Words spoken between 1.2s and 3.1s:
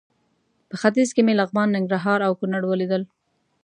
مې لغمان، ننګرهار او کونړ ولیدل.